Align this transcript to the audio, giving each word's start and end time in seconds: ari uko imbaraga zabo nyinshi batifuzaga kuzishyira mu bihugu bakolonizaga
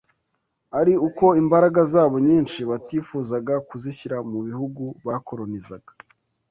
ari 0.79 0.93
uko 1.07 1.25
imbaraga 1.41 1.81
zabo 1.93 2.15
nyinshi 2.27 2.59
batifuzaga 2.69 3.53
kuzishyira 3.67 4.17
mu 4.29 4.39
bihugu 4.47 4.83
bakolonizaga 5.07 5.91